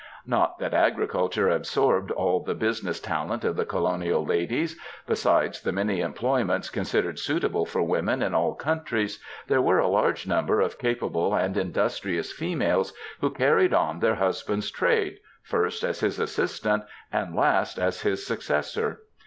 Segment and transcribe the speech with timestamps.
[0.25, 4.75] Not that agriculture absorbed all the business talent of the colonial ladies.
[5.05, 9.87] Besides the many employments con sidered suitable for women in all countries, there were a
[9.87, 15.99] large number of capable and industrious females who carried on their husband^s trade, first as
[15.99, 16.81] his assistant,
[17.13, 18.99] and last as his AMERICAN WOMEN 248 successor.